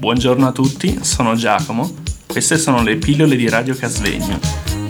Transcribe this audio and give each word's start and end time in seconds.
Buongiorno 0.00 0.46
a 0.46 0.52
tutti, 0.52 1.00
sono 1.04 1.34
Giacomo. 1.34 1.96
Queste 2.26 2.56
sono 2.56 2.82
le 2.82 2.96
pillole 2.96 3.36
di 3.36 3.46
Radio 3.50 3.74
Casvegno. 3.74 4.38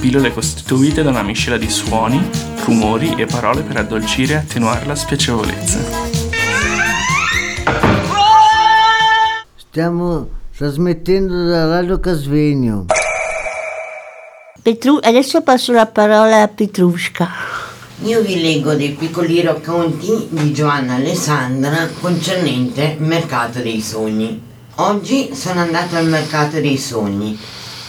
Pillole 0.00 0.32
costituite 0.32 1.02
da 1.02 1.10
una 1.10 1.22
miscela 1.22 1.58
di 1.58 1.68
suoni, 1.68 2.26
rumori 2.64 3.14
e 3.14 3.26
parole 3.26 3.60
per 3.60 3.76
addolcire 3.76 4.32
e 4.32 4.36
attenuare 4.36 4.86
la 4.86 4.94
spiacevolezza. 4.94 5.78
Stiamo 9.56 10.26
trasmettendo 10.56 11.48
da 11.48 11.66
Radio 11.66 12.00
Casvegno. 12.00 12.86
Petru- 14.62 15.04
adesso 15.04 15.42
passo 15.42 15.72
la 15.72 15.84
parola 15.84 16.40
a 16.40 16.48
Petrushka. 16.48 17.28
Io 18.04 18.22
vi 18.22 18.40
leggo 18.40 18.72
dei 18.72 18.92
piccoli 18.92 19.42
racconti 19.42 20.28
di 20.30 20.50
Giovanna 20.54 20.94
Alessandra 20.94 21.90
concernente 22.00 22.96
il 22.98 23.04
mercato 23.04 23.60
dei 23.60 23.82
sogni. 23.82 24.52
Oggi 24.78 25.30
sono 25.36 25.60
andato 25.60 25.94
al 25.94 26.08
mercato 26.08 26.58
dei 26.58 26.76
sogni 26.76 27.38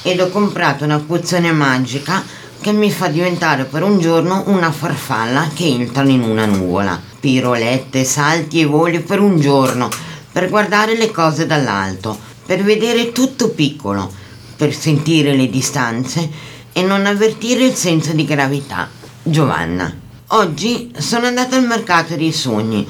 ed 0.03 0.21
ho 0.21 0.29
comprato 0.29 0.83
una 0.83 0.99
pozione 0.99 1.51
magica 1.51 2.23
che 2.61 2.71
mi 2.73 2.91
fa 2.91 3.07
diventare 3.07 3.63
per 3.63 3.81
un 3.81 3.99
giorno 3.99 4.43
una 4.47 4.71
farfalla 4.71 5.49
che 5.51 5.65
entra 5.65 6.03
in 6.03 6.21
una 6.21 6.45
nuvola. 6.45 7.01
Pirolette, 7.19 8.03
salti 8.03 8.61
e 8.61 8.65
voli 8.65 8.99
per 8.99 9.19
un 9.19 9.39
giorno, 9.39 9.89
per 10.31 10.47
guardare 10.47 10.95
le 10.95 11.09
cose 11.09 11.47
dall'alto, 11.47 12.15
per 12.45 12.63
vedere 12.63 13.11
tutto 13.11 13.49
piccolo, 13.49 14.11
per 14.55 14.71
sentire 14.71 15.35
le 15.35 15.49
distanze 15.49 16.29
e 16.71 16.83
non 16.83 17.07
avvertire 17.07 17.65
il 17.65 17.73
senso 17.73 18.13
di 18.13 18.25
gravità. 18.25 18.87
Giovanna. 19.23 19.91
Oggi 20.27 20.93
sono 20.99 21.25
andata 21.25 21.55
al 21.55 21.65
mercato 21.65 22.15
dei 22.15 22.31
sogni. 22.31 22.87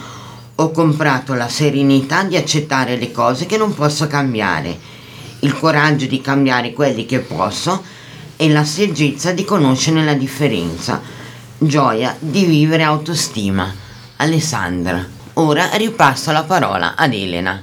Ho 0.58 0.72
comprato 0.72 1.34
la 1.34 1.50
serenità 1.50 2.24
di 2.24 2.38
accettare 2.38 2.96
le 2.96 3.12
cose 3.12 3.46
che 3.46 3.58
non 3.58 3.74
posso 3.74 4.08
cambiare, 4.08 4.78
il 5.40 5.54
coraggio 5.54 6.06
di 6.06 6.22
cambiare 6.22 6.72
quelli 6.72 7.06
che 7.06 7.20
posso 7.20 7.84
e 8.38 8.50
la 8.50 8.64
saggezza 8.64 9.34
di 9.34 9.44
conoscere 9.44 10.06
la 10.06 10.14
differenza. 10.14 11.02
Gioia 11.58 12.16
di 12.18 12.46
vivere 12.46 12.84
autostima. 12.84 13.70
Alessandra. 14.16 15.06
Ora 15.34 15.72
ripasso 15.74 16.32
la 16.32 16.44
parola 16.44 16.96
ad 16.96 17.14
Elena. 17.14 17.62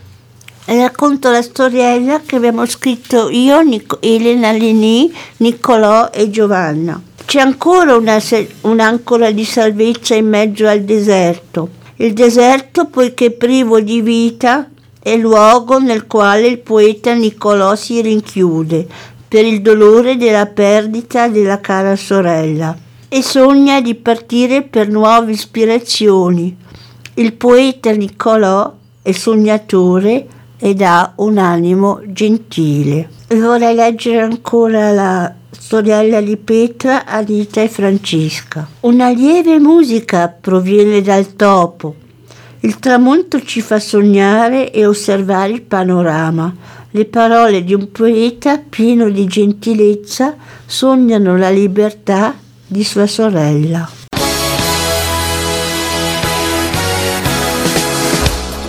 Racconto 0.67 1.31
la 1.31 1.41
storiella 1.41 2.21
che 2.21 2.37
abbiamo 2.37 2.67
scritto 2.67 3.31
io, 3.31 3.63
Nic- 3.63 3.97
Elena 4.01 4.53
Lini, 4.53 5.11
Niccolò 5.39 6.11
e 6.13 6.29
Giovanna. 6.29 7.01
C'è 7.25 7.41
ancora 7.41 7.97
una 7.97 8.21
se- 8.21 8.57
un'ancora 8.61 9.31
di 9.31 9.47
salvezza 9.47 10.15
in 10.15 10.29
mezzo 10.29 10.69
al 10.69 10.83
deserto. 10.83 11.81
Il 11.97 12.15
deserto, 12.15 12.87
poiché 12.87 13.31
privo 13.31 13.81
di 13.81 14.01
vita, 14.01 14.69
è 15.01 15.17
luogo 15.17 15.79
nel 15.79 16.07
quale 16.07 16.47
il 16.47 16.59
poeta 16.59 17.13
Niccolò 17.13 17.75
si 17.75 18.01
rinchiude 18.01 18.87
per 19.29 19.45
il 19.45 19.61
dolore 19.63 20.17
della 20.17 20.47
perdita 20.47 21.29
della 21.29 21.61
cara 21.61 21.97
sorella 21.97 22.77
e 23.09 23.23
sogna 23.23 23.81
di 23.81 23.95
partire 23.95 24.63
per 24.63 24.89
nuove 24.89 25.33
ispirazioni. 25.33 26.57
Il 27.15 27.35
poeta 27.35 27.91
Niccolò 27.91 28.73
è 29.03 29.13
sognatore 29.13 30.27
ed 30.65 30.81
ha 30.81 31.15
un 31.17 31.39
animo 31.39 32.01
gentile. 32.07 33.09
Vorrei 33.31 33.75
leggere 33.75 34.21
ancora 34.21 34.93
la 34.93 35.35
storiella 35.51 36.21
di 36.21 36.37
Petra, 36.37 37.05
Anita 37.05 37.61
e 37.61 37.69
Francesca. 37.69 38.69
Una 38.81 39.11
lieve 39.11 39.59
musica 39.59 40.29
proviene 40.29 41.03
dal 41.03 41.35
topo. 41.35 41.97
Il 42.61 42.79
tramonto 42.79 43.43
ci 43.43 43.61
fa 43.61 43.81
sognare 43.81 44.71
e 44.71 44.87
osservare 44.87 45.51
il 45.51 45.63
panorama. 45.63 46.55
Le 46.91 47.07
parole 47.07 47.65
di 47.65 47.75
un 47.75 47.91
poeta 47.91 48.59
pieno 48.59 49.11
di 49.11 49.27
gentilezza 49.27 50.37
sognano 50.65 51.37
la 51.37 51.51
libertà 51.51 52.37
di 52.65 52.85
sua 52.85 53.09
sorella. 53.09 53.91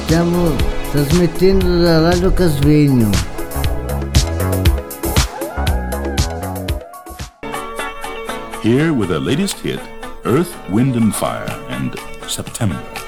Stiamo 0.05 0.72
trasmettendo 0.93 1.81
da 1.81 2.07
Radio 2.07 2.31
Casvegno. 2.31 3.09
Here 8.61 8.93
with 8.93 9.09
the 9.09 9.19
latest 9.19 9.57
hit, 9.63 9.79
Earth, 10.23 10.53
Wind 10.69 10.95
and 10.95 11.11
Fire 11.11 11.49
and 11.69 11.95
September. 12.27 13.02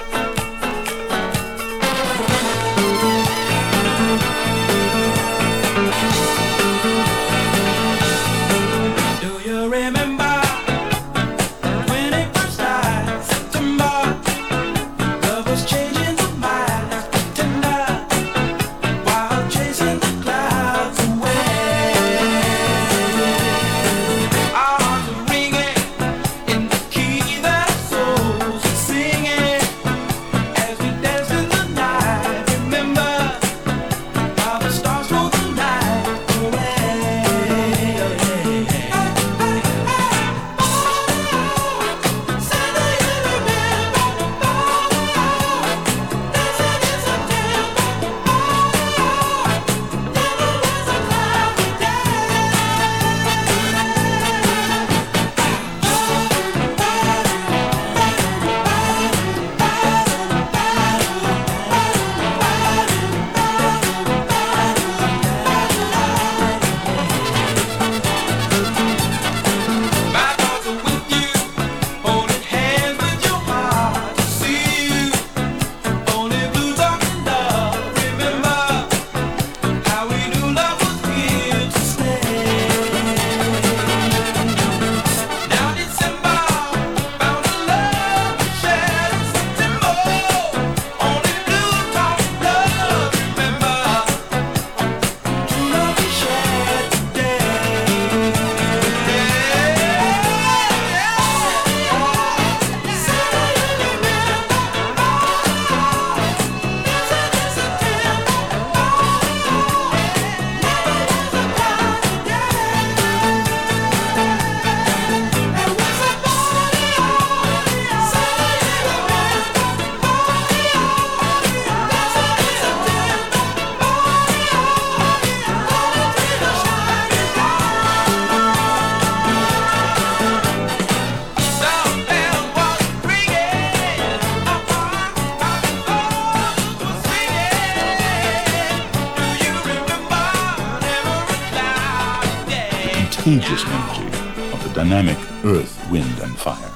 Contagious 143.26 143.64
energy 143.64 144.06
of 144.52 144.62
the 144.62 144.72
dynamic 144.72 145.18
Earth, 145.42 145.74
Wind 145.90 146.20
and 146.22 146.36
Fire. 146.36 146.70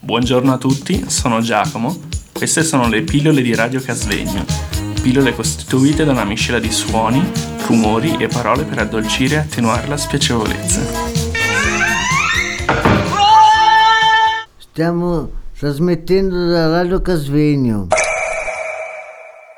Buongiorno 0.00 0.52
a 0.52 0.58
tutti, 0.58 1.08
sono 1.08 1.40
Giacomo. 1.40 2.00
Queste 2.32 2.64
sono 2.64 2.88
le 2.88 3.02
pillole 3.02 3.42
di 3.42 3.54
Radio 3.54 3.80
Casvegno. 3.80 4.44
Pillole 5.00 5.36
costituite 5.36 6.04
da 6.04 6.10
una 6.10 6.24
miscela 6.24 6.58
di 6.58 6.72
suoni, 6.72 7.24
rumori 7.68 8.16
e 8.16 8.26
parole 8.26 8.64
per 8.64 8.80
addolcire 8.80 9.36
e 9.36 9.38
attenuare 9.38 9.86
la 9.86 9.96
spiacevolezza. 9.96 10.80
Stiamo 14.56 15.30
trasmettendo 15.56 16.48
da 16.48 16.66
Radio 16.70 17.00
Casvegno. 17.00 17.86